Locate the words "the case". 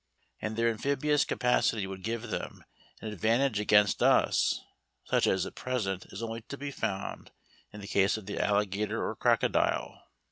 7.81-8.17